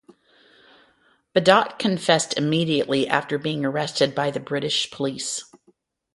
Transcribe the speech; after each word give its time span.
Badat 1.35 1.77
confessed 1.77 2.35
immediately 2.35 3.07
after 3.07 3.37
being 3.37 3.63
arrested 3.63 4.15
by 4.15 4.31
the 4.31 4.39
British 4.39 4.89
police. 4.89 5.43